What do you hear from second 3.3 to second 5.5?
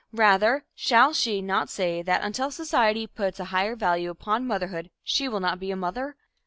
a higher value upon motherhood she will